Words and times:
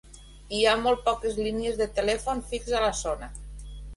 Hi 0.59 0.61
ha 0.67 0.71
molt 0.85 1.03
poques 1.09 1.37
línies 1.41 1.77
de 1.83 1.87
telèfon 2.01 2.43
fix 2.53 2.73
a 2.79 2.83
la 2.87 2.91
zona. 3.05 3.33